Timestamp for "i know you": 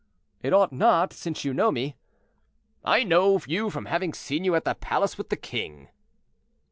2.83-3.69